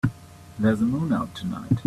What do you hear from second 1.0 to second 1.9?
out tonight.